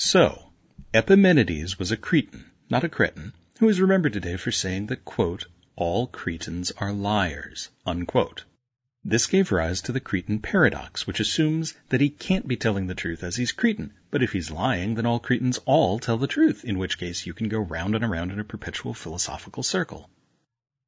[0.00, 0.52] So,
[0.94, 5.46] Epimenides was a Cretan, not a Cretan, who is remembered today for saying that, quote,
[5.74, 8.44] all Cretans are liars, unquote.
[9.04, 12.94] This gave rise to the Cretan paradox, which assumes that he can't be telling the
[12.94, 16.64] truth as he's Cretan, but if he's lying, then all Cretans all tell the truth,
[16.64, 20.08] in which case you can go round and around in a perpetual philosophical circle.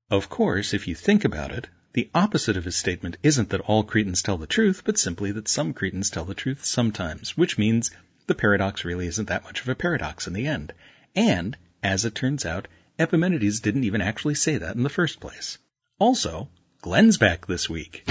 [0.09, 3.83] Of course, if you think about it, the opposite of his statement isn't that all
[3.83, 7.91] Cretans tell the truth, but simply that some Cretans tell the truth sometimes, which means
[8.31, 10.73] the paradox really isn't that much of a paradox in the end.
[11.17, 15.59] And, as it turns out, Epimenides didn't even actually say that in the first place.
[15.99, 16.49] Also,
[16.81, 18.05] Glenn's back this week.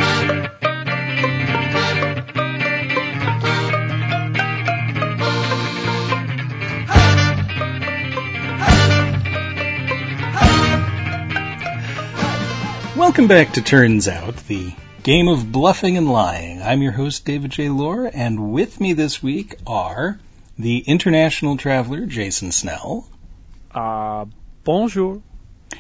[12.98, 14.74] Welcome back to Turns Out, the
[15.10, 16.62] game of bluffing and lying.
[16.62, 17.70] I'm your host, David J.
[17.70, 20.20] Loehr, and with me this week are
[20.60, 23.10] the international traveler, Jason Snell.
[23.72, 24.26] Uh,
[24.64, 25.24] bonjour.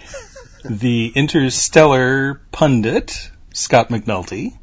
[0.66, 4.58] the interstellar pundit, Scott McNulty.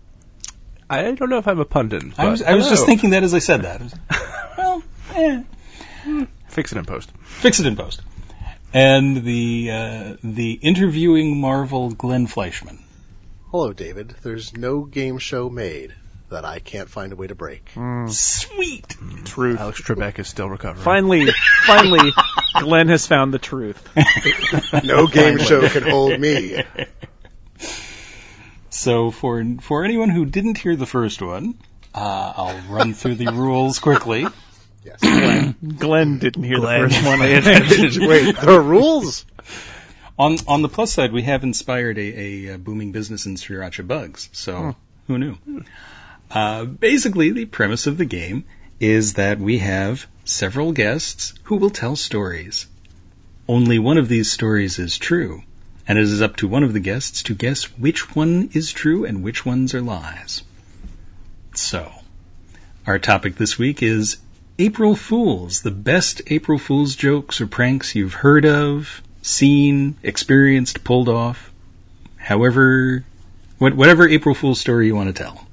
[0.91, 2.03] I don't know if I'm a pundit.
[2.19, 3.83] I was, I was just thinking that as I said that.
[4.59, 4.83] well,
[5.15, 5.45] eh.
[6.49, 7.13] Fix it in post.
[7.23, 8.03] Fix it in post.
[8.75, 12.81] And the uh, the interviewing Marvel Glenn Fleishman.
[13.51, 14.15] Hello, David.
[14.23, 15.95] There's no game show made
[16.31, 17.71] that I can't find a way to break.
[17.75, 18.11] Mm.
[18.11, 18.97] Sweet.
[19.25, 19.61] Truth.
[19.61, 20.83] Alex Trebek is still recovering.
[20.85, 21.29] Finally,
[21.67, 22.13] finally,
[22.59, 23.89] Glenn has found the truth.
[24.85, 26.65] no game show can hold me.
[28.71, 31.55] So for for anyone who didn't hear the first one,
[31.95, 34.27] uh, I'll run through the rules quickly.
[34.85, 35.01] Yes.
[35.01, 36.83] Glenn, Glenn didn't hear Glenn.
[36.83, 37.19] the first one.
[38.09, 39.25] Wait, the rules?
[40.19, 43.87] On on the plus side, we have inspired a, a, a booming business in Sriracha
[43.87, 44.29] Bugs.
[44.33, 44.71] So Hmm.
[45.13, 45.37] who knew?
[46.31, 48.45] Uh, basically, the premise of the game
[48.81, 52.67] is that we have several guests who will tell stories.
[53.49, 55.43] Only one of these stories is true,
[55.87, 59.05] and it is up to one of the guests to guess which one is true
[59.05, 60.43] and which ones are lies.
[61.55, 61.93] So,
[62.87, 64.17] our topic this week is
[64.59, 71.09] April Fools, the best April Fools jokes or pranks you've heard of, seen, experienced, pulled
[71.09, 71.51] off,
[72.17, 73.05] however,
[73.59, 75.47] what, whatever April Fool's story you want to tell.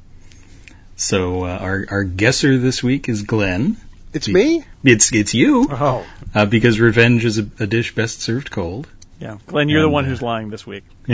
[0.96, 3.78] So uh, our our guesser this week is Glenn.
[4.14, 4.64] It's me?
[4.84, 6.06] It's it's you Oh.
[6.36, 8.88] uh, because revenge is a, a dish best served cold.
[9.20, 10.84] Yeah, Glenn, you're the one uh, who's lying this week.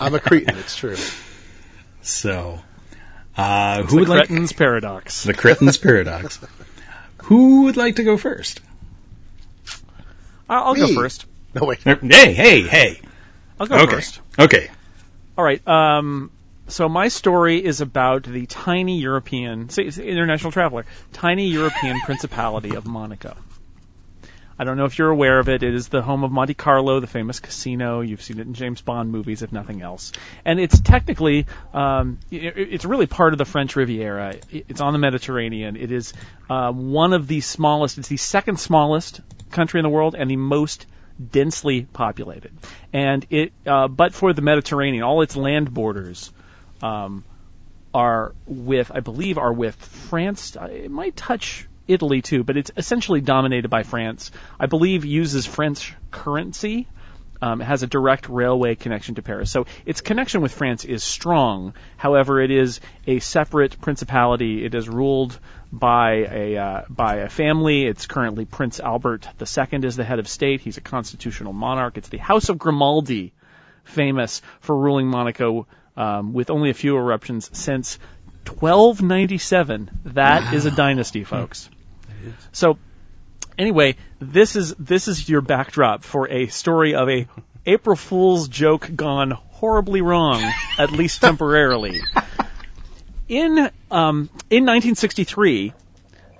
[0.00, 0.96] I'm a Cretan, it's true.
[2.02, 2.58] So,
[3.36, 5.24] uh, who the would like Cretin's paradox.
[5.24, 6.38] the Cretin's paradox?
[7.24, 8.60] Who would like to go first?
[10.48, 11.26] I'll, I'll go first.
[11.54, 11.82] No, wait.
[11.82, 13.00] Hey, hey, hey.
[13.58, 13.94] I'll go Okay.
[13.94, 14.20] first.
[14.38, 14.68] Okay.
[15.38, 15.66] All right.
[15.66, 16.30] Um,
[16.68, 22.74] so my story is about the tiny European, see, it's international traveler, tiny European principality
[22.74, 23.36] of Monaco.
[24.56, 25.64] I don't know if you're aware of it.
[25.64, 28.02] It is the home of Monte Carlo, the famous casino.
[28.02, 30.12] You've seen it in James Bond movies, if nothing else.
[30.44, 34.36] And it's technically, um, it, it's really part of the French Riviera.
[34.52, 35.74] It- It's on the Mediterranean.
[35.74, 36.12] It is
[36.48, 37.98] uh, one of the smallest.
[37.98, 39.20] It's the second smallest
[39.54, 40.86] country in the world and the most
[41.18, 42.52] densely populated.
[42.92, 46.32] And it, uh, but for the Mediterranean, all its land borders
[46.82, 47.24] um,
[47.92, 50.56] are with, I believe, are with France.
[50.56, 54.32] Uh, It might touch Italy too, but it's essentially dominated by France.
[54.58, 56.86] I believe uses French currency.
[57.42, 61.74] Um, has a direct railway connection to Paris, so its connection with France is strong.
[61.96, 64.64] However, it is a separate principality.
[64.64, 65.38] It is ruled
[65.78, 67.84] by a uh, by a family.
[67.84, 70.60] It's currently Prince Albert II is the head of state.
[70.60, 71.98] He's a constitutional monarch.
[71.98, 73.32] It's the House of Grimaldi,
[73.84, 77.98] famous for ruling Monaco um, with only a few eruptions since
[78.46, 79.90] 1297.
[80.06, 81.68] That is a dynasty, folks.
[82.52, 82.78] So,
[83.58, 87.26] anyway, this is this is your backdrop for a story of a
[87.66, 90.42] April Fool's joke gone horribly wrong,
[90.78, 92.00] at least temporarily.
[93.28, 95.72] In um, in 1963,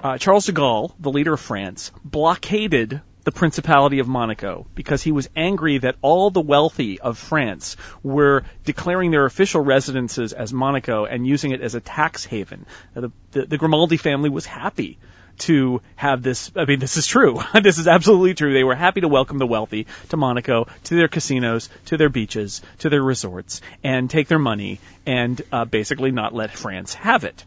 [0.02, 5.10] uh, Charles de Gaulle, the leader of France, blockaded the Principality of Monaco because he
[5.10, 11.06] was angry that all the wealthy of France were declaring their official residences as Monaco
[11.06, 12.66] and using it as a tax haven.
[12.92, 14.98] The, the, the Grimaldi family was happy
[15.38, 16.50] to have this.
[16.56, 17.40] I mean, this is true.
[17.62, 18.52] this is absolutely true.
[18.52, 22.62] They were happy to welcome the wealthy to Monaco, to their casinos, to their beaches,
[22.78, 27.44] to their resorts, and take their money and uh, basically not let France have it.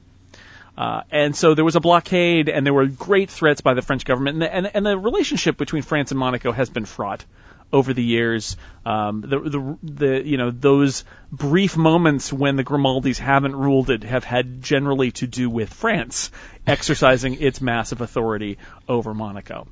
[0.77, 4.05] Uh, and so there was a blockade, and there were great threats by the French
[4.05, 7.25] government, and the, and, and the relationship between France and Monaco has been fraught
[7.71, 8.57] over the years.
[8.85, 14.03] Um, the, the the you know those brief moments when the Grimaldis haven't ruled it
[14.03, 16.31] have had generally to do with France
[16.65, 19.67] exercising its massive authority over Monaco.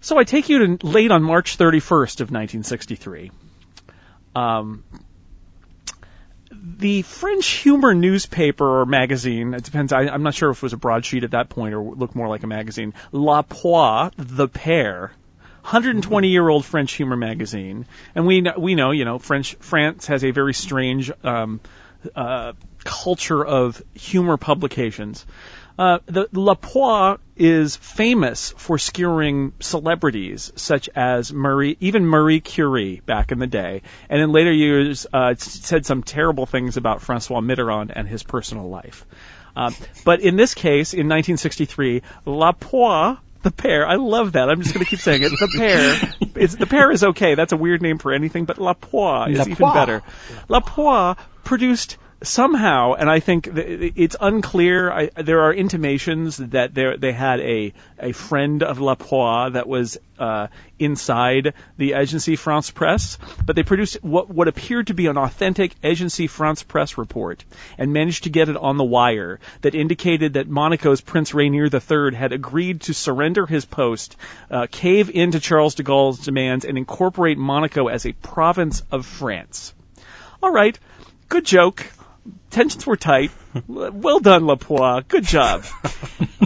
[0.00, 3.32] So I take you to late on March 31st of 1963.
[4.36, 4.84] Um,
[6.50, 10.72] the French humor newspaper or magazine, it depends, I, I'm not sure if it was
[10.72, 15.12] a broadsheet at that point or looked more like a magazine, La Poire, The Pair,
[15.68, 17.84] 120 year old French humor magazine.
[18.14, 21.60] And we know, we know, you know, French, France has a very strange, um,
[22.16, 22.54] uh,
[22.84, 25.26] culture of humor publications.
[25.78, 33.02] Uh, the La Poire is famous for skewering celebrities such as Marie, even Marie Curie
[33.04, 37.40] back in the day, and in later years uh, said some terrible things about Francois
[37.40, 39.04] Mitterrand and his personal life.
[39.54, 39.70] Uh,
[40.04, 43.86] but in this case, in 1963, La Poire the pear.
[43.86, 44.50] I love that.
[44.50, 45.30] I'm just going to keep saying it.
[45.30, 46.18] The pear.
[46.34, 47.34] It's, the pear is okay.
[47.34, 49.74] That's a weird name for anything, but La Poire is La even Poix.
[49.74, 50.02] better.
[50.48, 54.90] La Poire produced somehow, and I think th- it's unclear.
[54.90, 59.98] I, there are intimations that they had a a friend of La Poire that was
[60.18, 60.48] uh,
[60.78, 65.72] inside the Agency France Presse, but they produced what what appeared to be an authentic
[65.84, 67.44] Agency France Presse report
[67.76, 72.16] and managed to get it on the wire that indicated that Monaco's Prince Rainier III
[72.16, 74.16] had agreed to surrender his post,
[74.50, 79.72] uh, cave into Charles de Gaulle's demands, and incorporate Monaco as a province of France.
[80.42, 80.76] All right,
[81.28, 81.86] good joke.
[82.50, 83.30] Tensions were tight.
[83.66, 85.02] Well done, La Poire.
[85.06, 85.64] Good job.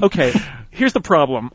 [0.02, 0.32] Okay,
[0.70, 1.50] here's the problem.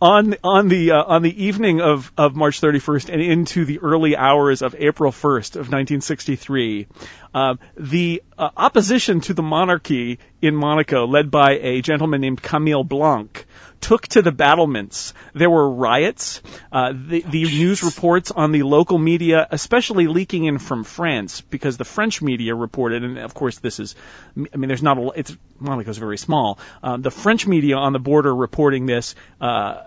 [0.00, 4.16] On on the uh, on the evening of, of March 31st and into the early
[4.16, 6.88] hours of April 1st of 1963,
[7.34, 12.82] um, the uh, opposition to the monarchy in Monaco, led by a gentleman named Camille
[12.82, 13.44] Blanc,
[13.82, 15.12] took to the battlements.
[15.34, 16.40] There were riots.
[16.70, 21.76] Uh, the, the news reports on the local media, especially leaking in from France, because
[21.76, 23.94] the French media reported, and of course this is,
[24.36, 26.58] I mean, there's not a, lot it's Monaco's very small.
[26.82, 29.14] Um, the French media on the border reporting this.
[29.40, 29.82] Uh,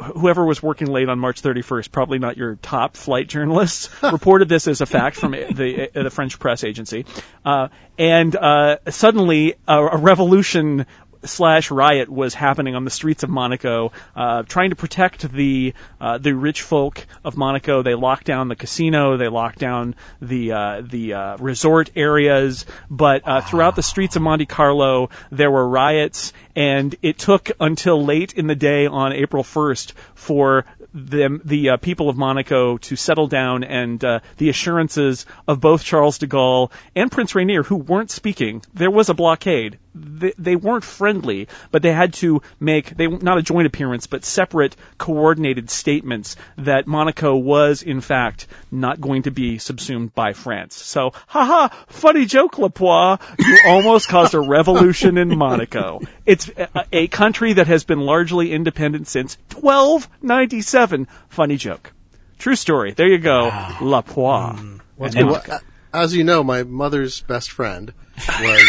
[0.00, 4.68] whoever was working late on March 31st, probably not your top flight journalists, reported this
[4.68, 7.04] as a fact from the the French press agency,
[7.44, 7.68] uh,
[7.98, 10.86] and uh, suddenly a, a revolution
[11.24, 16.18] slash riot was happening on the streets of Monaco, uh, trying to protect the uh,
[16.18, 17.82] the rich folk of Monaco.
[17.82, 23.22] They locked down the casino, they locked down the uh, the uh, resort areas, but
[23.26, 28.34] uh, throughout the streets of Monte Carlo there were riots, and it took until late
[28.34, 33.26] in the day on April 1st for them, the uh, people of Monaco to settle
[33.26, 38.10] down and uh, the assurances of both Charles de Gaulle and Prince Rainier, who weren't
[38.10, 38.62] speaking.
[38.74, 39.78] There was a blockade.
[40.00, 44.24] They, they weren't friendly, but they had to make they not a joint appearance, but
[44.24, 50.76] separate, coordinated statements that Monaco was in fact not going to be subsumed by France.
[50.76, 53.18] So, haha, funny joke, La Poire.
[53.38, 56.00] You almost caused a revolution in Monaco.
[56.26, 61.08] It's a, a country that has been largely independent since 1297.
[61.28, 61.92] Funny joke.
[62.38, 62.92] True story.
[62.92, 63.48] There you go.
[63.52, 63.78] Ah.
[63.80, 64.56] La Poire.
[64.56, 64.76] Hmm.
[64.96, 65.60] Well, And- well,
[65.92, 67.92] as you know, my mother's best friend
[68.26, 68.60] was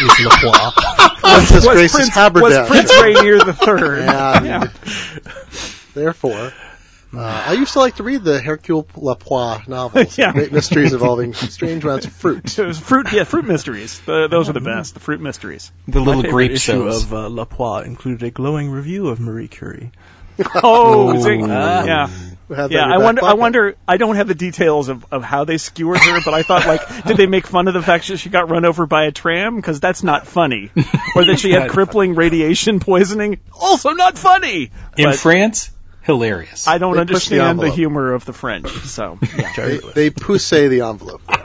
[0.00, 0.70] is Lapois.
[1.20, 2.42] Princess was Grace's Prince, Haberdas.
[2.60, 3.98] was Prince Rainier the Third.
[4.04, 4.64] Yeah.
[5.94, 6.52] Therefore,
[7.14, 10.16] uh, I used to like to read the Hercule Lapois novels.
[10.18, 10.32] Yeah.
[10.32, 12.58] Great mysteries involving strange amounts of fruit.
[12.58, 14.00] It was fruit, yeah, fruit mysteries.
[14.00, 14.94] The, those are the best.
[14.94, 15.72] The fruit mysteries.
[15.86, 17.04] The little My favorite grape issue shows.
[17.04, 19.90] of uh, La Poire included a glowing review of Marie Curie.
[20.54, 22.56] Oh, see, yeah, Who had that yeah.
[22.64, 23.24] I your back wonder.
[23.24, 23.76] I wonder.
[23.86, 27.04] I don't have the details of, of how they skewered her, but I thought like,
[27.06, 29.56] did they make fun of the fact that she got run over by a tram?
[29.56, 30.70] Because that's not funny.
[31.14, 33.40] or that she had crippling radiation poisoning?
[33.52, 34.70] Also not funny.
[34.96, 35.70] In But France,
[36.02, 36.66] hilarious.
[36.66, 38.68] I don't They pushed the understand the, humor of the French.
[38.70, 39.52] So yeah.
[39.56, 41.22] They, they pousse the envelope.
[41.26, 41.44] there.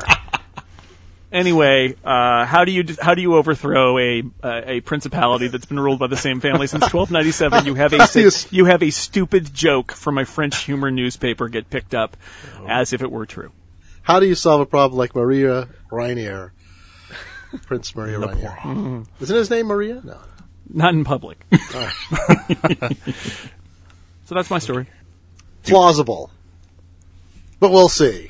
[1.34, 5.80] Anyway, uh, how do you how do you overthrow a uh, a principality that's been
[5.80, 7.66] ruled by the same family since 1297?
[7.66, 11.96] You have a you have a stupid joke from a French humor newspaper get picked
[11.96, 12.18] up
[12.68, 13.52] as if it were true.
[14.04, 16.54] How do you solve a problem like Maria Rainier?
[17.66, 19.04] Prince Maria Rainier.
[19.20, 20.02] Isn't his name Maria?
[20.04, 20.20] No.
[20.70, 21.44] Not in public.
[24.25, 24.88] so that's my story.
[25.63, 26.30] Plausible.
[27.60, 28.28] But we'll see.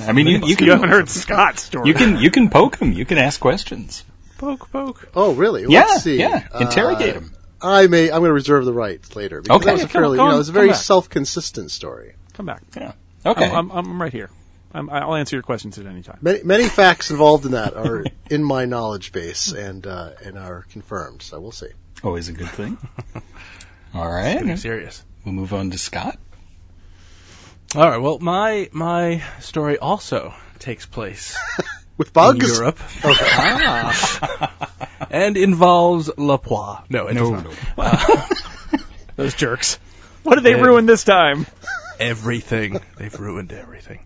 [0.00, 1.88] I mean, you, you You haven't heard Scott's story.
[1.88, 2.92] you can you can poke him.
[2.92, 4.04] You can ask questions.
[4.38, 5.08] poke poke.
[5.14, 5.64] Oh, really?
[5.68, 6.18] Yeah, Let's see.
[6.18, 6.46] yeah.
[6.60, 7.32] Interrogate Uh, him.
[7.60, 8.04] I may.
[8.04, 9.66] I'm going to reserve the right later because Okay.
[9.66, 12.14] that was a Come on, you know, on, it was a very self-consistent story.
[12.34, 12.62] Come back.
[12.76, 12.92] Yeah.
[13.26, 13.44] Okay.
[13.50, 14.30] I'm, I'm, I'm right here.
[14.72, 16.18] I'm, I'll answer your questions at any time.
[16.20, 20.66] Many, many facts involved in that are in my knowledge base and uh, and are
[20.70, 21.22] confirmed.
[21.22, 21.70] So we'll see.
[22.04, 22.78] Always a good thing.
[23.94, 24.34] All right.
[24.34, 24.58] Getting right.
[24.58, 25.02] serious.
[25.24, 26.16] We'll move on to Scott.
[27.74, 27.98] All right.
[27.98, 31.36] Well, my my story also takes place
[31.98, 34.20] With bugs in bugs?
[34.22, 34.50] Europe
[35.10, 36.84] and involves La Poire.
[36.88, 37.40] No, it does No,
[37.76, 37.76] not.
[37.76, 38.24] no.
[39.16, 39.78] Those jerks.
[40.22, 40.62] What did they Yeah.
[40.62, 41.46] ruin this time?
[42.00, 42.80] everything.
[42.96, 44.04] They've ruined everything.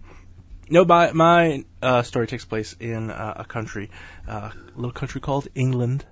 [0.71, 3.90] No, my my uh, story takes place in uh, a country,
[4.26, 6.04] uh, a little country called England.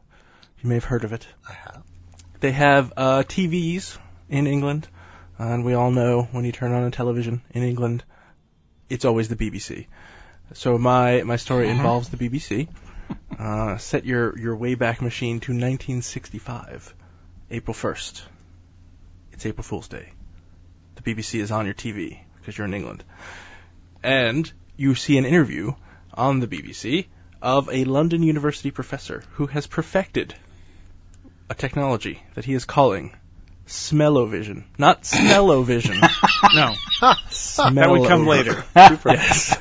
[0.62, 1.26] You may have heard of it.
[1.49, 1.83] I have.
[2.40, 3.97] They have uh, TVs
[4.28, 4.87] in England,
[5.40, 8.04] and we all know when you turn on a television in England,
[8.90, 9.87] it's always the BBC.
[10.52, 12.68] So my my story involves the BBC.
[13.38, 16.94] Uh, set your your wayback machine to 1965,
[17.50, 18.23] April 1st.
[19.32, 20.12] It's April Fool's Day.
[20.97, 23.02] The BBC is on your TV because you're in England,
[24.02, 25.73] and you see an interview
[26.12, 27.06] on the BBC
[27.40, 30.35] of a London University professor who has perfected
[31.49, 33.14] a technology that he is calling
[33.67, 34.64] Smellovision.
[34.79, 36.00] Not Smellovision.
[36.52, 38.64] No, that would come later.
[38.76, 39.57] yes.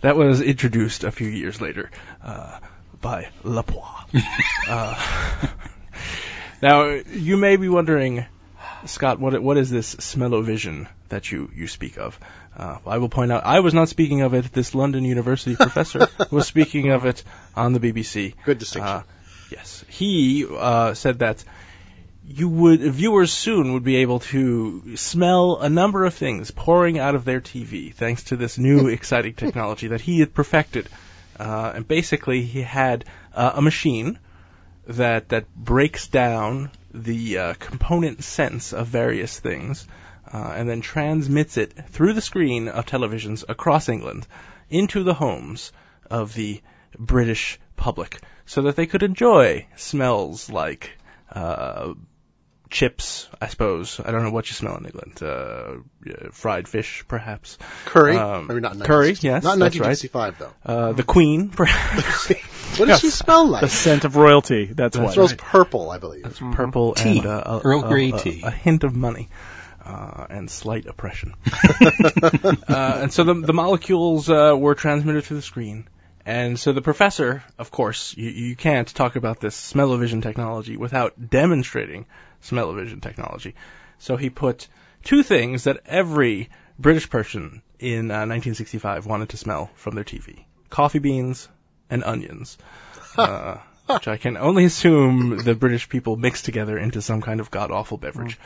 [0.00, 1.90] That was introduced a few years later
[2.22, 2.58] uh,
[3.00, 4.04] by La Poire.
[4.68, 5.46] uh,
[6.60, 8.26] now, you may be wondering,
[8.86, 12.18] Scott, what what is this Smellovision that you, you speak of?
[12.56, 14.52] Uh, I will point out, I was not speaking of it.
[14.52, 17.22] This London University professor was speaking of it
[17.54, 18.34] on the BBC.
[18.44, 18.92] Good distinction.
[18.92, 19.02] Uh,
[19.50, 21.44] yes, he uh, said that
[22.30, 27.14] you would viewers soon would be able to smell a number of things pouring out
[27.14, 30.88] of their TV thanks to this new exciting technology that he had perfected.
[31.40, 34.18] Uh, and basically, he had uh, a machine
[34.86, 39.86] that that breaks down the uh, component sense of various things,
[40.30, 44.26] uh, and then transmits it through the screen of televisions across England
[44.68, 45.72] into the homes
[46.10, 46.60] of the
[46.98, 50.90] British public, so that they could enjoy smells like
[51.30, 51.94] uh,
[52.70, 54.00] chips, I suppose.
[54.04, 55.22] I don't know what you smell in England.
[55.22, 57.58] Uh, yeah, fried fish, perhaps.
[57.86, 58.16] Curry.
[58.16, 59.88] Um, I mean, not in curry, 1960 yes, Not in that's right.
[59.88, 60.72] 1965, though.
[60.72, 62.28] Uh, the Queen, perhaps.
[62.78, 63.62] What does she smell like?
[63.62, 64.66] The scent of royalty.
[64.66, 65.14] That's, It what.
[65.14, 66.24] smells purple, I believe.
[66.52, 67.18] purple Tea.
[67.18, 68.42] and uh, a, Earl Grey a- tea.
[68.44, 69.28] A, hint of money.
[69.84, 71.34] Uh, and slight oppression.
[71.80, 75.88] uh, and so the, the molecules uh, were transmitted through the screen.
[76.26, 81.14] And so the professor, of course, you, you can't talk about this smell-o-vision technology without
[81.30, 82.04] demonstrating
[82.40, 83.54] smell-o-vision technology.
[83.98, 84.68] So he put
[85.04, 90.44] two things that every British person in uh, 1965 wanted to smell from their TV:
[90.70, 91.48] coffee beans
[91.90, 92.58] and onions.
[93.18, 97.50] Uh, which I can only assume the British people mixed together into some kind of
[97.50, 98.38] god awful beverage.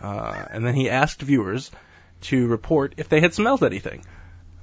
[0.00, 1.70] Uh, and then he asked viewers
[2.22, 4.04] to report if they had smelled anything.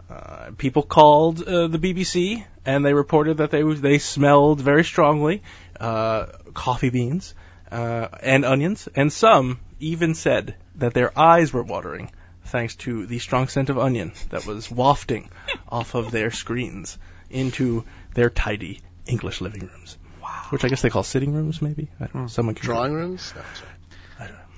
[0.10, 5.44] Uh, people called uh, the BBC and they reported that they they smelled very strongly
[5.80, 7.34] uh, coffee beans
[7.72, 12.12] uh, and onions, and some even said that their eyes were watering
[12.46, 15.30] thanks to the strong scent of onion that was wafting
[15.70, 16.98] off of their screens
[17.30, 17.84] into
[18.14, 19.98] their tidy English living rooms.
[20.22, 20.48] Wow.
[20.50, 21.90] Which I guess they call sitting rooms, maybe.
[22.00, 22.28] I don't know.
[22.28, 23.34] Someone can Drawing rooms?
[23.36, 23.72] No, sorry.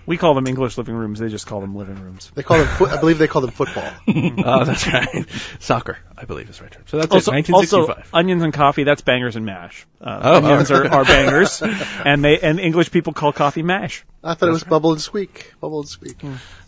[0.05, 1.19] We call them English living rooms.
[1.19, 2.31] They just call them living rooms.
[2.33, 2.65] They call them.
[2.65, 3.87] Fo- I believe they call them football.
[4.07, 5.27] Oh, that's right.
[5.59, 6.83] Soccer, I believe is the right term.
[6.87, 7.49] So that's Also, it.
[7.51, 8.09] also, 1965.
[8.13, 8.83] onions and coffee.
[8.83, 9.87] That's bangers and mash.
[10.01, 10.75] Uh, Oh, onions oh.
[10.75, 11.61] are, are bangers,
[12.05, 14.03] and they and English people call coffee mash.
[14.23, 15.53] I thought it was bubble and squeak.
[15.61, 16.21] Bubble and squeak.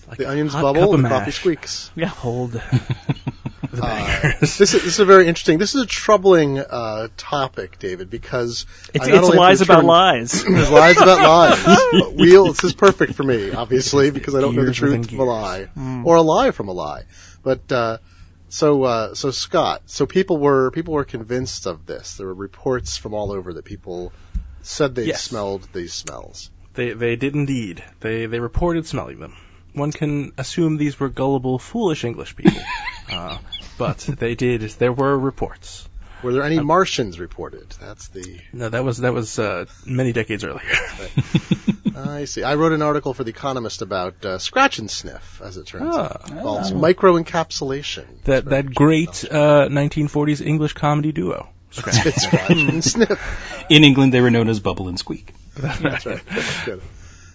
[0.08, 1.36] Like The onions bubble and the coffee mash.
[1.36, 1.92] squeaks.
[2.02, 2.52] Hold
[3.72, 4.40] the Uh, bangers.
[4.58, 5.58] this is this is a very interesting.
[5.60, 10.44] This is a troubling uh, topic, David, because It's, it's lies to about lies.
[10.44, 11.78] There's lies about lies.
[11.92, 15.20] But Wheel, this is perfect for me, obviously, because I don't know the truth from
[15.20, 15.68] a gears.
[15.76, 17.04] lie, or a lie from a lie.
[17.44, 17.98] But uh,
[18.52, 22.18] so uh, so Scott, so people were people were convinced of this.
[22.18, 24.12] There were reports from all over that people
[24.62, 25.24] said they Yes.
[25.24, 26.52] smelled these smells.
[26.74, 27.84] They they did indeed.
[28.02, 29.36] They they reported smelling them.
[29.74, 32.62] One can assume these were gullible, foolish English people,
[33.12, 33.38] uh,
[33.78, 34.62] but they did.
[34.62, 35.88] There were reports.
[36.22, 37.70] Were there any Martians reported?
[37.80, 38.40] That's the.
[38.54, 40.62] No, that was that was uh, many decades earlier.
[41.96, 42.44] I see.
[42.44, 45.94] I wrote an article for The Economist about uh, scratch and sniff, as it turns
[45.96, 46.04] Ah.
[46.04, 46.28] out.
[46.42, 48.06] Called microencapsulation.
[48.26, 51.50] that that great uh, 1940s English comedy duo.
[51.70, 51.78] It's
[52.24, 53.66] scratch and sniff.
[53.70, 55.34] In England, they were known as Bubble and Squeak.
[55.56, 56.22] That's right.
[56.30, 56.82] That's good.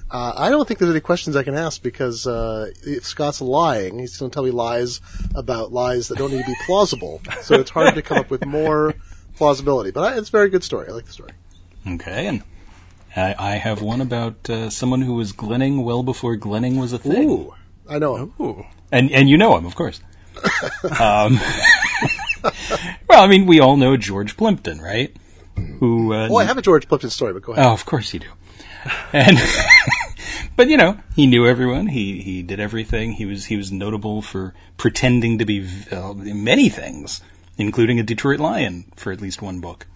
[0.08, 3.98] Uh, I don't think there's any questions I can ask because uh, if Scott's lying,
[3.98, 5.00] he's going to tell me lies
[5.34, 7.20] about lies that don't need to be plausible.
[7.42, 8.94] So it's hard to come up with more
[9.36, 9.90] plausibility.
[9.90, 10.88] But I, it's a very good story.
[10.88, 11.30] I like the story.
[11.88, 12.42] Okay, and
[13.16, 16.98] I, I have one about uh, someone who was glenning well before glenning was a
[16.98, 17.30] thing.
[17.30, 17.54] Ooh,
[17.88, 18.32] I know him.
[18.40, 18.64] Ooh.
[18.92, 20.00] And and you know him, of course.
[21.00, 21.40] um,
[23.08, 25.16] well, I mean, we all know George Plimpton, right?
[25.80, 26.12] Who?
[26.12, 27.64] Uh, Oh, I have a George Plimpton story, but go ahead.
[27.66, 28.28] Oh, of course you do.
[29.12, 29.38] And
[30.56, 31.86] But you know, he knew everyone.
[31.86, 33.12] He he did everything.
[33.12, 37.20] He was he was notable for pretending to be uh, many things,
[37.58, 39.86] including a Detroit Lion for at least one book.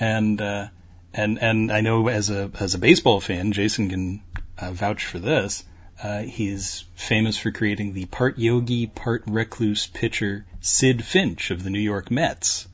[0.00, 0.68] And uh,
[1.14, 4.22] and and I know as a as a baseball fan, Jason can
[4.58, 5.64] uh, vouch for this.
[6.02, 11.70] Uh, he's famous for creating the part yogi, part recluse pitcher Sid Finch of the
[11.70, 12.66] New York Mets,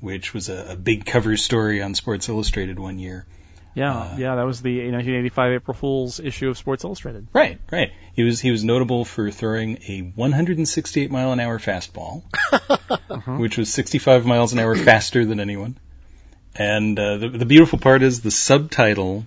[0.00, 3.24] which was a, a big cover story on Sports Illustrated one year.
[3.76, 7.28] Yeah, Uh, yeah, that was the 1985 April Fool's issue of Sports Illustrated.
[7.34, 7.92] Right, right.
[8.14, 12.22] He was he was notable for throwing a 168 mile an hour fastball,
[13.38, 15.76] which was 65 miles an hour faster than anyone.
[16.58, 19.26] And uh, the, the beautiful part is the subtitle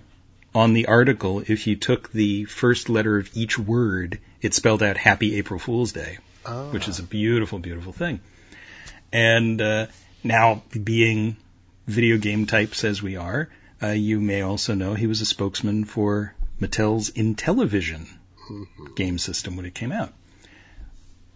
[0.54, 1.40] on the article.
[1.46, 5.92] If you took the first letter of each word, it spelled out "Happy April Fool's
[5.92, 6.70] Day," Ah.
[6.70, 8.20] which is a beautiful, beautiful thing.
[9.12, 9.86] And uh,
[10.24, 11.36] now, being
[11.86, 13.48] video game types as we are,
[13.82, 18.06] uh, you may also know he was a spokesman for Mattel's Intellivision
[18.96, 20.12] game system when it came out.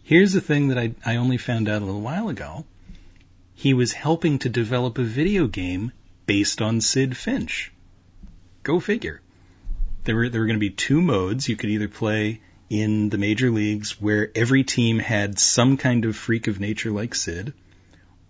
[0.03, 2.65] Here's the thing that I, I only found out a little while ago.
[3.55, 5.93] He was helping to develop a video game
[6.27, 7.73] based on Sid Finch.
[8.63, 9.21] Go figure.
[10.05, 11.49] There were there were going to be two modes.
[11.49, 16.17] You could either play in the major leagues where every team had some kind of
[16.17, 17.53] freak of nature like Sid,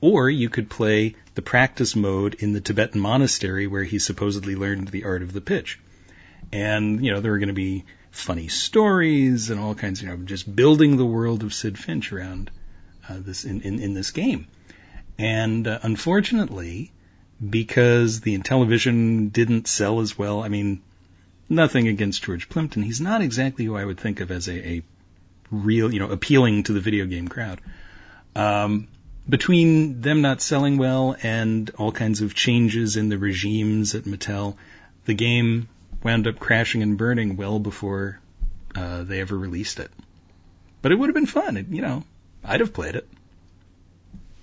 [0.01, 4.89] or you could play the practice mode in the Tibetan monastery where he supposedly learned
[4.89, 5.81] the art of the pitch.
[6.53, 10.17] And, you know, there were going to be funny stories and all kinds, you know,
[10.19, 12.51] just building the world of Sid Finch around
[13.09, 14.47] uh, this in, in, in this game.
[15.19, 16.93] And uh, unfortunately,
[17.49, 20.83] because the Intellivision didn't sell as well, I mean,
[21.49, 22.83] nothing against George Plimpton.
[22.83, 24.83] He's not exactly who I would think of as a, a
[25.51, 27.61] real, you know, appealing to the video game crowd.
[28.35, 28.89] Um,
[29.29, 34.57] between them not selling well and all kinds of changes in the regimes at Mattel,
[35.07, 35.69] the game
[36.03, 38.21] wound up crashing and burning well before
[38.75, 39.91] uh, they ever released it.
[40.83, 41.57] But it would have been fun.
[41.57, 42.05] It, you know,
[42.43, 43.09] I'd have played it.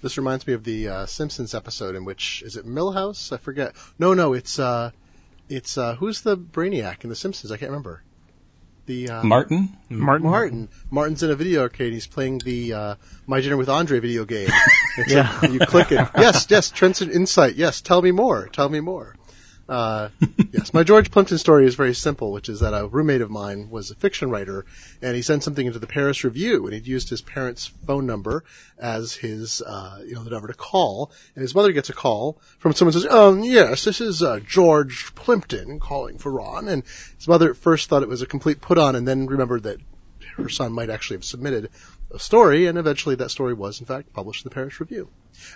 [0.01, 3.31] This reminds me of the uh, Simpsons episode in which is it Milhouse?
[3.31, 3.75] I forget.
[3.99, 4.91] No, no, it's uh,
[5.49, 7.51] it's uh, who's the Brainiac in the Simpsons?
[7.51, 8.01] I can't remember.
[8.87, 9.77] The uh, Martin?
[9.89, 10.27] Martin.
[10.29, 10.69] Martin.
[10.89, 11.93] Martin's in a video arcade.
[11.93, 12.95] He's playing the uh,
[13.27, 14.49] My Dinner with Andre video game.
[14.97, 15.39] It's Yeah.
[15.41, 16.05] like, you click it.
[16.17, 16.69] Yes, yes.
[16.69, 17.55] Trenton Insight.
[17.55, 17.79] Yes.
[17.79, 18.49] Tell me more.
[18.51, 19.15] Tell me more.
[19.71, 20.09] Uh,
[20.51, 23.69] yes, my George Plimpton story is very simple, which is that a roommate of mine
[23.69, 24.65] was a fiction writer,
[25.01, 28.43] and he sent something into the Paris Review, and he'd used his parents' phone number
[28.77, 32.37] as his, uh, you know, the number to call, and his mother gets a call
[32.59, 36.83] from someone who says, um, yes, this is uh, George Plimpton calling for Ron, and
[37.15, 39.77] his mother at first thought it was a complete put-on, and then remembered that
[40.35, 41.69] her son might actually have submitted
[42.13, 45.07] a story, and eventually that story was, in fact, published in the Paris Review.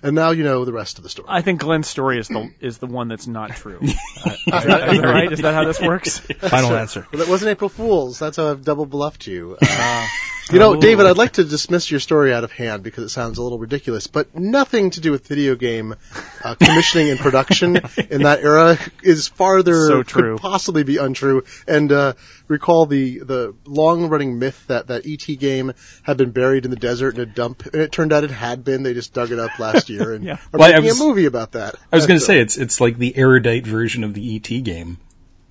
[0.01, 1.27] And now you know the rest of the story.
[1.29, 3.79] I think Glenn's story is the is the one that's not true.
[3.81, 5.31] Uh, is, that, is that right?
[5.31, 6.19] Is that how this works?
[6.39, 7.05] Final answer.
[7.11, 8.17] Well, that wasn't April Fool's.
[8.17, 9.57] That's how I've double bluffed you.
[9.67, 10.07] Uh,
[10.51, 13.39] you know, David, I'd like to dismiss your story out of hand because it sounds
[13.39, 15.95] a little ridiculous, but nothing to do with video game
[16.43, 17.77] uh, commissioning and production
[18.11, 20.35] in that era is farther So true.
[20.35, 21.45] could possibly be untrue.
[21.67, 22.13] And uh,
[22.47, 26.77] recall the the long running myth that that ET game had been buried in the
[26.77, 28.83] desert in a dump, and it turned out it had been.
[28.83, 30.33] They just dug it up last year and Yeah.
[30.53, 31.75] are Well, making was- a movie about that.
[31.91, 34.97] I was going to say it's it's like the erudite version of the ET game.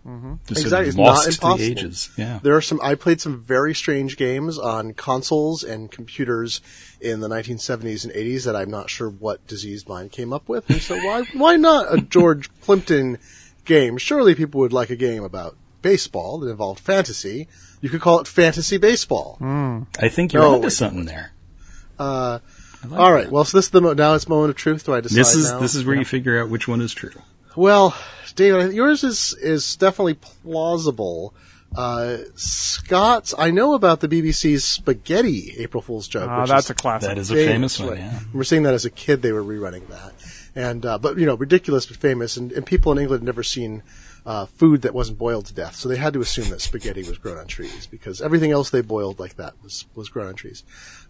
[0.06, 0.34] Mm-hmm.
[0.48, 1.64] Sort Exactly, it's lost not impossible.
[1.64, 2.10] ages.
[2.18, 2.38] Yeah.
[2.42, 2.78] There are some.
[2.82, 6.60] I played some very strange games on consoles and computers
[7.00, 10.68] in the 1970s and 80s that I'm not sure what diseased mind came up with.
[10.68, 13.16] And so why why not a George Plimpton
[13.64, 13.96] game?
[13.96, 17.48] Surely people would like a game about baseball that involved fantasy.
[17.84, 19.36] You could call it fantasy baseball.
[19.42, 21.32] I think you're No, onto wait, something there.
[21.98, 22.38] Uh,
[22.88, 23.24] like all right.
[23.24, 23.30] that.
[23.30, 24.86] Well, so this is the mo- now it's moment of truth.
[24.86, 25.58] Do I decide This is now?
[25.60, 27.10] this is where you figure out which one is true.
[27.56, 27.94] Well,
[28.36, 31.34] David, yours is is definitely plausible.
[31.76, 36.30] Uh, Scott's, I know about the BBC's spaghetti April Fool's joke.
[36.30, 37.08] Uh, that's is a classic.
[37.10, 37.98] That is a famous, famous one.
[37.98, 38.18] Yeah.
[38.32, 40.14] We're seeing that as a kid; they were rerunning that,
[40.54, 42.38] and uh, but you know, ridiculous but famous.
[42.38, 43.82] And, and people in England had never seen
[44.26, 47.18] uh, food that wasn't boiled to death, so they had to assume that spaghetti was
[47.18, 50.62] grown on trees because everything else they boiled like that was was grown on trees.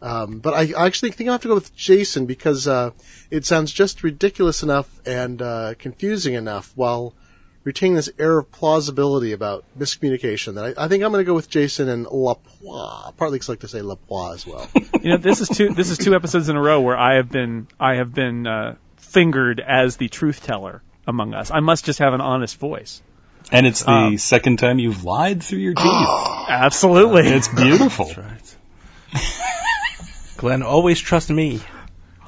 [0.03, 2.91] Um, but I, I actually think I have to go with Jason because uh,
[3.31, 7.15] it sounds just ridiculous enough and uh, confusing enough while
[7.63, 11.35] retaining this air of plausibility about miscommunication that I, I think I'm going to go
[11.35, 13.13] with Jason and La Poire.
[13.17, 14.69] Partly because I like to say La Poire as well.
[15.05, 17.29] You know, this is two this is two episodes in a row where I have
[17.29, 21.51] been I have been uh, fingered as the truth teller among us.
[21.51, 23.03] I must just have an honest voice.
[23.53, 25.85] And it's the Um, second time you've lied through your teeth.
[26.49, 27.29] Absolutely.
[27.29, 28.07] it's beautiful.
[28.07, 28.57] That's right.
[30.39, 31.61] Glenn, always trust me.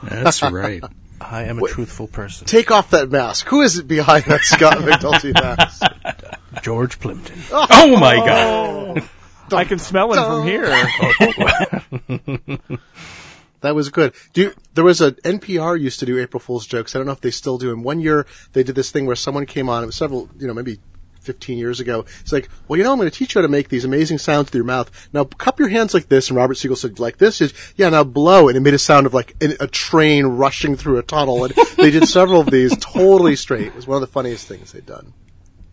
[0.03, 0.83] That's right.
[1.21, 1.73] I am a Wait.
[1.73, 2.47] truthful person.
[2.47, 3.47] Take off that mask.
[3.49, 5.83] Who is it behind that Scott McNulty mask?
[6.63, 7.39] George Plimpton.
[7.51, 9.09] Oh my god.
[9.53, 10.67] I can smell him from here.
[13.61, 14.15] That was good.
[14.33, 16.95] Do you, there was a NPR used to do April Fool's jokes.
[16.95, 17.71] I don't know if they still do.
[17.71, 19.83] And one year they did this thing where someone came on.
[19.83, 20.79] It was several, you know, maybe
[21.27, 22.07] 15 years ago.
[22.21, 24.19] It's like, well, you know, I'm going to teach you how to make these amazing
[24.19, 24.91] sounds with your mouth.
[25.13, 26.29] Now, cup your hands like this.
[26.29, 28.49] And Robert Siegel said, like this is, yeah, now blow.
[28.49, 31.45] And it made a sound of like a, a train rushing through a tunnel.
[31.45, 33.67] And they did several of these totally straight.
[33.67, 35.13] It was one of the funniest things they'd done.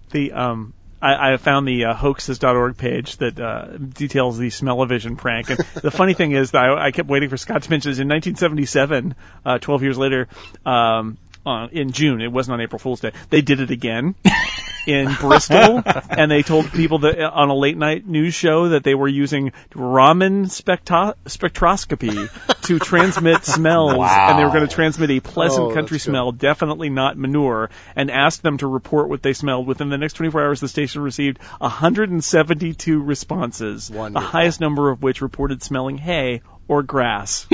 [0.09, 5.49] The um, I, I found the uh, hoaxes.org page that uh, details the smell-o-vision prank.
[5.49, 7.99] And the funny thing is that I, I kept waiting for Scott to mention this
[7.99, 10.29] in 1977, uh, 12 years later,
[10.65, 12.21] um, uh, in June.
[12.21, 13.11] It wasn't on April Fool's Day.
[13.29, 14.15] They did it again
[14.87, 18.83] in Bristol, and they told people that uh, on a late night news show that
[18.83, 22.29] they were using Raman specto- spectroscopy
[22.63, 24.27] to transmit smells, Wow.
[24.29, 28.09] and they were going to transmit a pleasant Oh, country smell, definitely not manure, and
[28.11, 29.67] asked them to report what they smelled.
[29.67, 35.21] Within the next 24 hours, the station received 172 responses, the highest number of which
[35.21, 37.45] reported smelling hay or grass.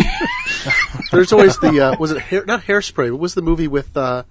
[1.12, 4.24] There's always the, uh, was it hair, not hairspray, What was the movie with, uh,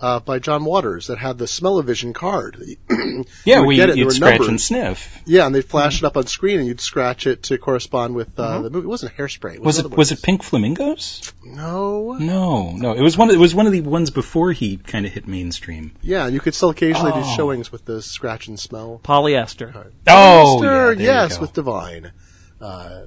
[0.00, 2.56] uh, by John Waters that had the smell-o-vision card.
[3.44, 3.96] Yeah, we get it.
[3.98, 4.48] You'd scratch numbers.
[4.48, 5.20] and sniff.
[5.26, 8.36] Yeah, and they'd flash it up on screen, and you'd scratch it to correspond with
[8.38, 8.86] uh, the movie.
[8.86, 9.58] It wasn't hairspray.
[9.58, 11.32] Was it was it Pink Flamingos?
[11.44, 12.12] No.
[12.18, 12.92] No, no.
[12.94, 13.28] It was one.
[13.30, 15.92] Of, it was one of the ones before he kind of hit mainstream.
[16.02, 17.36] Yeah, and you could still occasionally do Oh.
[17.36, 19.00] showings with the scratch and smell.
[19.04, 19.90] Polyester.
[20.08, 22.12] Oh, Stir, yeah, yes, with Divine.
[22.60, 23.02] Uh,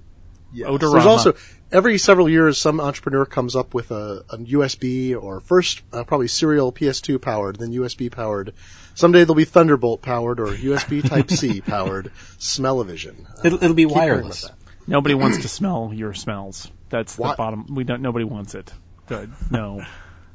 [0.56, 0.70] yes.
[0.70, 0.94] Odorama.
[0.94, 1.34] There's also
[1.72, 6.28] every several years some entrepreneur comes up with a, a USB or first uh, probably
[6.28, 8.54] serial PS2 powered, then USB powered.
[8.96, 13.28] Someday they'll be Thunderbolt powered or USB Type C powered Smell-O-Vision.
[13.30, 14.52] Uh, It'll, it'll be keep hearing about wireless.
[14.88, 16.72] Nobody wants to smell your smells.
[16.90, 17.74] That's the bottom.
[17.74, 18.02] We don't.
[18.02, 18.72] Nobody wants it.
[19.08, 19.32] Good.
[19.52, 19.84] No,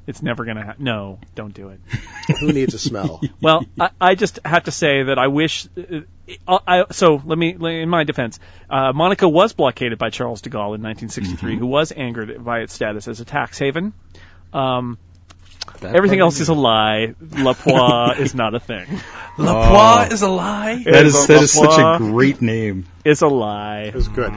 [0.07, 0.65] it's never gonna.
[0.65, 1.81] Ha- no, don't do it.
[2.41, 3.21] Who needs a smell?
[3.41, 5.67] Well, I, I just have to say that I wish.
[6.47, 10.51] Uh, I, so let me, in my defense, uh, Monaco was blockaded by Charles de
[10.51, 13.93] Gaulle in 1963, who was angered by its status as a tax haven.
[14.53, 14.99] Um,
[15.83, 17.15] everything else is a lie.
[17.21, 18.87] La Poire is not a thing.
[19.39, 19.69] La Oh.
[20.07, 20.83] Poix is a lie.
[20.85, 22.87] That is that is such a great name.
[23.05, 23.83] It's a lie.
[23.85, 24.33] It was good.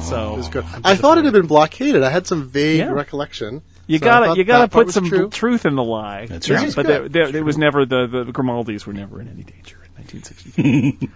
[0.00, 0.64] So It was good.
[0.84, 2.02] I thought it had been blockaded.
[2.02, 2.90] I had some vague Yeah.
[2.92, 3.62] recollection.
[3.86, 5.28] You So gotta you gotta put some true.
[5.28, 6.26] truth in the lie.
[6.26, 6.74] That's Yeah, right.
[6.74, 10.04] But there, there, it was never the the Grimaldis were never in any danger in
[10.04, 11.08] 1963,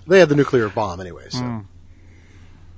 [0.06, 1.26] They had the nuclear bomb anyway.
[1.30, 1.64] So Mm.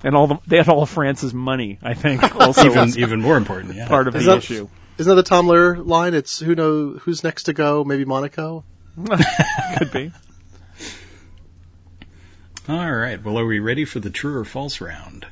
[0.02, 1.78] and all the they had all of France's money.
[1.82, 3.74] I think also Even was even more important.
[3.74, 3.86] Yeah.
[3.86, 4.68] part of Is the that- issue.
[4.98, 6.14] isn't that the Tom Lehrer line?
[6.14, 7.84] It's who know who's next to go?
[7.84, 8.64] Maybe Monaco.
[9.78, 10.10] Could be.
[12.68, 13.22] All right.
[13.22, 15.26] Well, are we ready for the true or false round?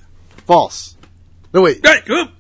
[0.47, 0.97] False.
[1.53, 1.81] No wait.
[1.85, 2.09] Right.
[2.09, 2.31] Oop.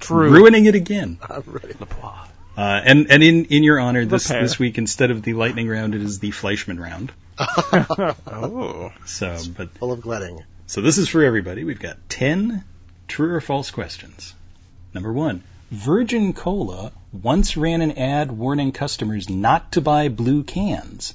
[0.00, 0.30] True.
[0.30, 1.18] Ruining it again.
[1.28, 1.74] I'm ready.
[1.80, 2.28] La Poire.
[2.56, 4.42] Uh, and and in in your honor, this Repair.
[4.42, 7.12] this week instead of the lightning round, it is the Fleishman round.
[8.26, 8.92] Oh.
[9.04, 10.42] So, but Full of glenning.
[10.66, 11.64] so this is for everybody.
[11.64, 12.64] We've got ten
[13.08, 14.34] true or false questions.
[14.94, 15.42] Number one.
[15.70, 21.12] Virgin Cola once ran an ad warning customers not to buy blue cans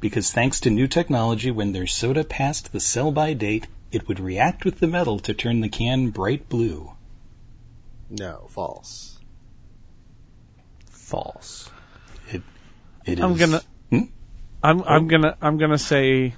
[0.00, 4.64] because thanks to new technology, when their soda passed the sell-by date, it would react
[4.64, 6.90] with the metal to turn the can bright blue.
[8.12, 9.18] No, false.
[10.90, 11.70] False.
[13.04, 13.60] It I'm is- gonna.
[13.90, 14.02] Hmm?
[14.62, 16.34] I'm I'm gonna I'm gonna say.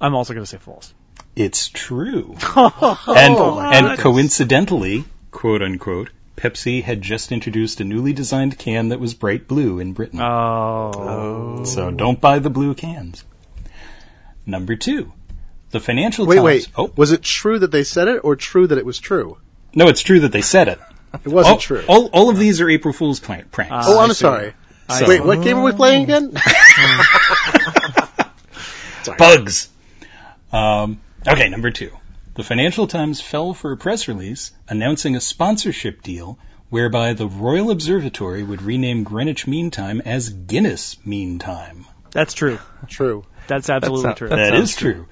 [0.00, 0.94] I'm also gonna say false.
[1.34, 2.36] It's true.
[2.56, 8.88] Oh, and my and coincidentally, quote unquote, Pepsi had just introduced a newly designed can
[8.90, 10.20] that was bright blue in Britain.
[10.20, 11.64] Oh.
[11.64, 13.24] So don't buy the blue cans.
[14.46, 15.12] Number two,
[15.70, 16.44] the Financial Wait, Times.
[16.44, 16.68] wait.
[16.76, 19.38] Oh Was it true that they said it, or true that it was true?
[19.74, 20.78] No, it's true that they said it.
[21.12, 21.82] It wasn't all, true.
[21.88, 23.72] All, all of these are April Fool's prank, pranks.
[23.74, 23.82] Ah.
[23.86, 24.52] oh, I I'm sorry.
[24.88, 26.32] I Wait, what game are we playing again?
[29.18, 29.68] Bugs.
[30.52, 31.90] Um, okay, number two.
[32.36, 37.72] The Financial Times fell for a press release announcing a sponsorship deal whereby the Royal
[37.72, 41.86] Observatory would rename Greenwich Mean Time as Guinness Mean Time.
[42.12, 42.58] That's true.
[42.88, 43.24] True.
[43.48, 44.28] That's absolutely not- true.
[44.28, 45.06] That That sounds is true.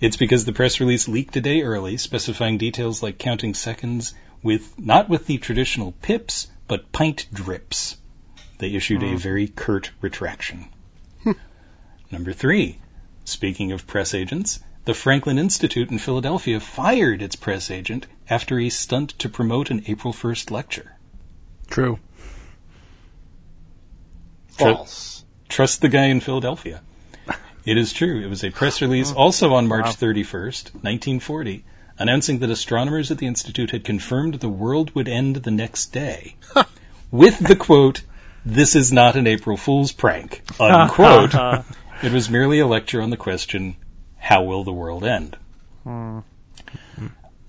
[0.00, 4.78] It's because the press release leaked a day early, specifying details like counting seconds with
[4.78, 7.96] not with the traditional pips, but pint drips.
[8.58, 9.16] They issued a hmm.
[9.16, 10.66] very curt retraction.
[11.22, 11.32] Hmm.
[12.10, 12.78] Number three.
[13.24, 18.68] Speaking of press agents, the Franklin Institute in Philadelphia fired its press agent after a
[18.68, 20.94] stunt to promote an April 1st lecture.
[21.68, 21.98] True.
[24.48, 25.24] False.
[25.48, 26.82] Trust the guy in Philadelphia.
[27.64, 28.20] It is true.
[28.20, 29.92] It was a press release also on March Wow.
[29.92, 31.64] 31st, 1940,
[31.98, 36.36] announcing that astronomers at the Institute had confirmed the world would end the next day.
[37.10, 38.02] with the quote,
[38.44, 40.42] This is not an April Fool's prank.
[40.60, 41.34] Unquote.
[42.02, 43.76] it was merely a lecture on the question,
[44.18, 45.36] how will the world end?
[45.84, 46.18] Hmm.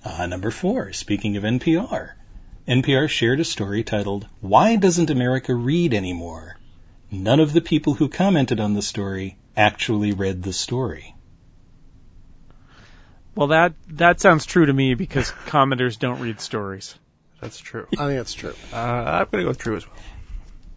[0.02, 2.12] Uh, number four, speaking of NPR.
[2.66, 6.56] NPR shared a story titled, Why Doesn't America Read Anymore?
[7.10, 11.14] None of the people who commented on the story actually read the story.
[13.34, 16.94] Well, that that sounds true to me because commenters don't read stories.
[17.40, 17.86] That's true.
[17.92, 18.54] I think that's true.
[18.72, 19.96] Uh, I'm going to go true as well.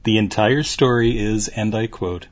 [0.03, 2.27] The entire story is, and I quote,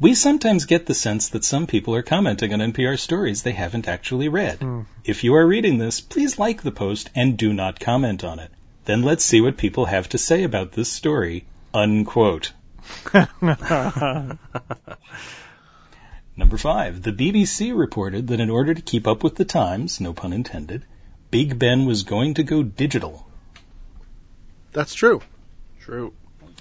[0.00, 3.88] We sometimes get the sense that some people are commenting on NPR stories they haven't
[3.88, 4.58] actually read.
[5.04, 8.50] If you are reading this, please like the post and do not comment on it.
[8.84, 11.46] Then let's see what people have to say about this story.
[11.72, 12.52] Unquote.
[16.36, 20.12] Number five, the BBC reported that in order to keep up with the times, no
[20.12, 20.84] pun intended,
[21.30, 23.26] Big Ben was going to go digital.
[24.72, 25.22] That's true.
[25.80, 26.12] True.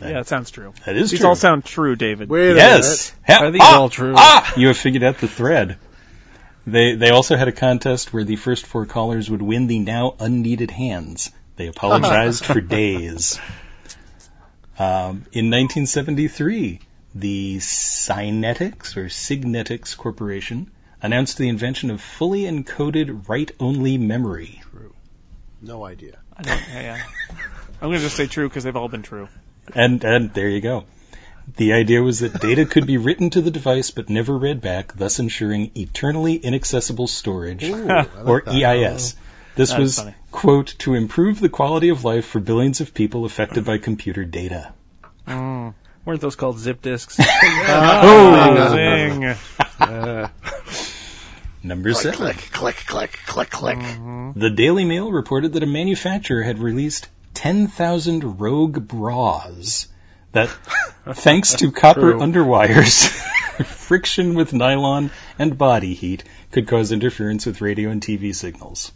[0.02, 0.74] yeah, it sounds true.
[0.86, 1.16] That is true.
[1.16, 1.30] These true.
[1.30, 2.30] all sound true, David.
[2.30, 3.14] Wait Yes.
[3.26, 3.80] Ha- Are these ah!
[3.80, 4.14] all true?
[4.16, 4.54] Ah!
[4.56, 5.78] You have figured out the thread.
[6.66, 10.16] They they also had a contest where the first four callers would win the now
[10.20, 11.32] unneeded hands.
[11.56, 13.40] They apologized for days.
[14.80, 16.80] Um, in 1973,
[17.16, 20.72] the Synetics or Signetics Corporation
[21.02, 24.62] announced the invention of fully encoded write-only memory.
[24.72, 24.94] True.
[25.62, 26.18] No idea.
[26.36, 27.04] I don't, yeah, yeah.
[27.82, 29.28] I'm going to just say true because they've all been true.
[29.76, 30.86] And and there you go.
[31.58, 34.94] The idea was that data could be written to the device but never read back,
[34.94, 38.50] thus ensuring eternally inaccessible storage, Ooh, I like or.
[38.50, 39.16] EIS.
[39.56, 40.16] This That is was, funny.
[40.32, 44.74] quote, to improve the quality of life for billions of people affected by computer data.
[45.28, 45.74] Mm.
[46.06, 47.18] Weren't those called zip disks?
[47.66, 49.26] Oh, zing.
[49.80, 50.28] Uh,
[51.66, 52.18] Number Click, seven.
[52.34, 53.80] click, click, click, click, click.
[54.36, 59.88] The Daily Mail reported that a manufacturer had released 10,000 rogue bras
[60.34, 60.50] that,
[61.14, 62.20] thanks to copper True.
[62.20, 63.08] underwires,
[63.64, 68.92] friction with nylon, and body heat, could cause interference with radio and TV signals.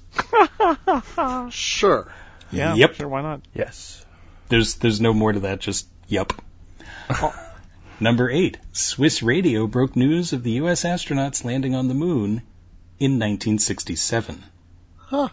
[1.51, 2.11] Sure.
[2.51, 2.93] Yeah, Yep.
[2.95, 3.41] sure, why not?
[3.53, 4.03] yes.
[4.49, 5.59] There's there's no more to that.
[5.59, 6.33] Just yup.
[7.99, 10.83] Number eight, Swiss radio broke news of the U.S.
[10.83, 12.41] astronauts landing on the moon
[12.99, 14.43] in 1967.
[14.97, 15.29] Huh.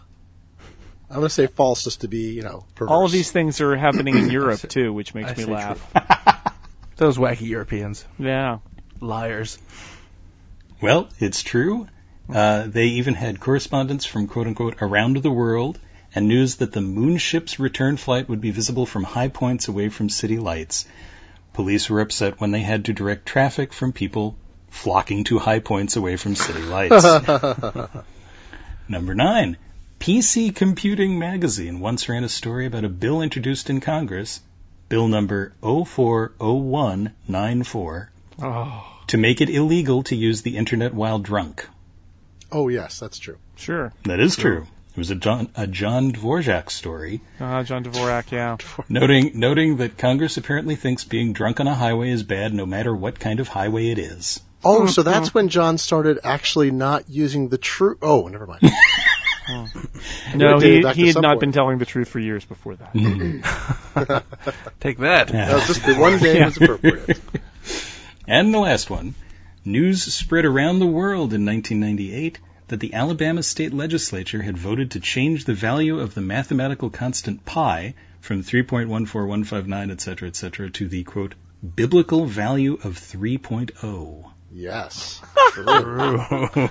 [1.09, 2.91] I'm going to say false just to be, you know, perverse.
[2.91, 6.53] All of these things are happening in Europe too, which makes I me laugh.
[6.97, 8.05] Those wacky Europeans.
[8.17, 8.59] Yeah.
[8.99, 9.59] Liars.
[10.81, 11.87] Well, it's true.
[12.33, 15.79] Uh, they even had correspondence from quote unquote around the world
[16.15, 19.89] and news that the moon ship's return flight would be visible from high points away
[19.89, 20.85] from city lights.
[21.55, 24.35] Police were upset when they had to direct traffic from people
[24.69, 27.03] flocking to high points away from city lights.
[28.89, 29.55] Number nine,
[29.99, 34.41] PC Computing Magazine once ran a story about a bill introduced in Congress,
[34.89, 41.69] bill number 040194, Oh, to make it illegal to use the internet while drunk.
[42.51, 43.37] Oh, yes, that's true.
[43.55, 43.93] sure.
[44.03, 44.67] That is true.
[44.95, 48.55] It was a John, a John Dvorak story, Uh, John Dvorak, yeah.
[48.89, 52.95] noting noting that Congress apparently thinks being drunk on a highway is bad, no matter
[52.95, 54.39] what kind of highway it is.
[54.63, 57.97] Oh, so that's when John started actually not using the true.
[58.01, 58.61] Oh, never mind.
[60.35, 61.39] No, he, he had not Subway.
[61.39, 64.23] been telling the truth for years before that.
[64.79, 65.27] Take that.
[65.27, 67.19] That was just the one day was appropriate.
[68.27, 69.13] And the last one.
[69.63, 74.99] News spread around the world in 1998 that the Alabama state legislature had voted to
[74.99, 81.35] change the value of the mathematical constant pi from 3.14159, etc., etc., to the quote,
[81.75, 84.31] biblical value of oh." 3.0.
[84.51, 85.21] Yes.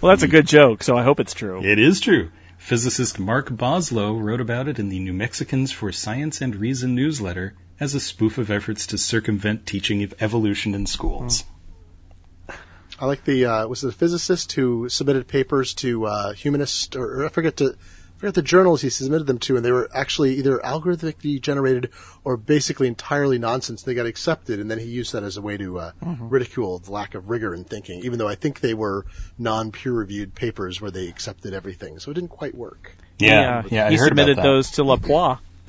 [0.00, 1.62] Well, that's a good joke, so I hope it's true.
[1.62, 2.30] It is true.
[2.56, 7.54] Physicist Mark Boslough wrote about it in the New Mexicans for Science and Reason newsletter
[7.78, 11.42] as a spoof of efforts to circumvent teaching of evolution in schools.
[11.42, 11.59] Hmm.
[13.00, 17.22] I like the uh, was it a physicist who submitted papers to uh, humanist or,
[17.22, 19.88] or I forget to I forget the journals he submitted them to, and they were
[19.94, 21.88] actually either algorithmically generated
[22.22, 23.82] or basically entirely nonsense.
[23.82, 26.92] They got accepted, and then he used that as a way to uh, ridicule the
[26.92, 28.04] lack of rigor in thinking.
[28.04, 29.06] Even though I think they were
[29.38, 32.94] non-peer-reviewed papers where they accepted everything, so it didn't quite work.
[33.18, 35.38] Yeah, yeah, I he submitted those to La Poire.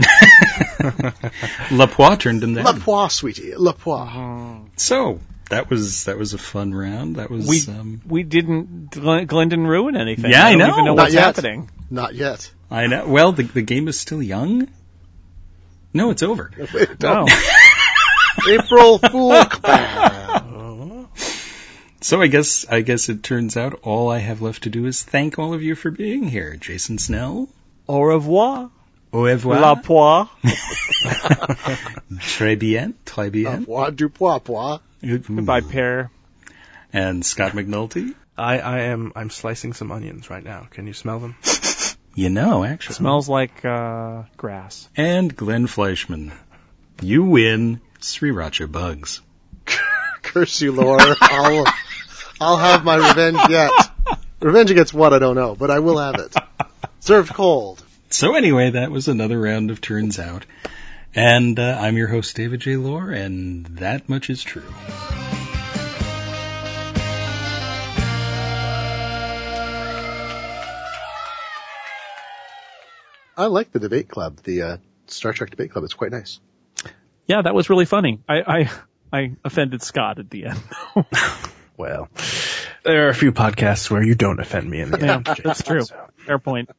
[1.72, 2.66] La Poire turned them down.
[2.66, 4.66] La Poire, sweetie, La Poire.
[4.76, 7.16] So that was that was a fun round.
[7.18, 10.32] That was We um, we didn't Glen, Glenn didn't ruin anything.
[10.32, 10.70] Yeah, I don't know.
[10.74, 11.24] even know Not what's yet.
[11.24, 11.70] happening.
[11.90, 12.52] Not yet.
[12.70, 13.08] I know.
[13.08, 14.68] Well, the the game is still young.
[15.94, 16.52] No, it's over.
[17.02, 17.28] No.
[18.50, 19.44] April Fool.
[22.04, 25.04] So I guess I guess it turns out all I have left to do is
[25.04, 26.56] thank all of you for being here.
[26.56, 27.48] Jason Snell,
[27.88, 28.72] Au revoir.
[29.14, 29.62] Au revoir.
[29.62, 30.36] La poire.
[32.22, 32.96] Très bien.
[33.06, 33.64] Très bien.
[33.66, 34.80] Pois du pois pois.
[35.02, 36.12] Goodbye, pear.
[36.94, 38.16] And Scott McNulty.
[38.38, 40.68] I, I am I'm slicing some onions right now.
[40.72, 41.36] Can you smell them?
[42.14, 42.96] You know, actually.
[42.96, 44.90] Smells like uh, grass.
[44.98, 46.34] And Glenn Fleishman.
[47.02, 49.22] You win Sriracha Bugs.
[50.22, 51.16] Curse you, Loehr.
[51.22, 51.66] I'll,
[52.42, 53.72] I'll have my revenge yet.
[54.42, 56.36] Revenge against what, I don't know, but I will have it.
[57.00, 57.82] Served cold.
[58.10, 60.46] So anyway, that was another round of Turns Out.
[61.14, 62.78] And uh, I'm your host, David J.
[62.78, 64.64] Loehr, and that much is true.
[73.36, 75.84] I like the debate club, the uh, Star Trek debate club.
[75.84, 76.40] It's quite nice.
[77.28, 78.22] Yeah, that was really funny.
[78.30, 78.72] I I,
[79.12, 80.60] I offended Scott at the end.
[81.82, 82.10] Well,
[82.84, 85.26] there are a few podcasts where you don't offend me in the yeah, end.
[85.44, 85.84] that's true.
[86.18, 86.70] Fair point.